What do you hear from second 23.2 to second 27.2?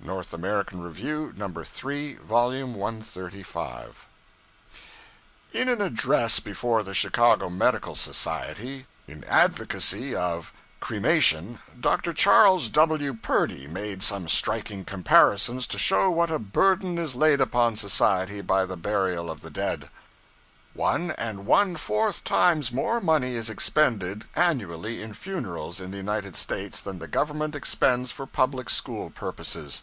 is expended annually in funerals in the United States than the